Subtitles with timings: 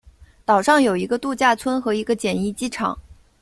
[0.45, 2.97] 岛上有一个度假村和一个简易机场。